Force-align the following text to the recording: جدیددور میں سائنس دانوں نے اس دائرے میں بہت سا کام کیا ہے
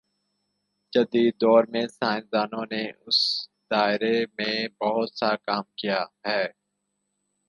جدیددور 0.93 1.63
میں 1.71 1.85
سائنس 1.89 2.31
دانوں 2.31 2.65
نے 2.71 2.83
اس 3.07 3.19
دائرے 3.71 4.15
میں 4.37 4.55
بہت 4.81 5.09
سا 5.13 5.35
کام 5.37 5.63
کیا 5.75 5.99
ہے 6.25 6.43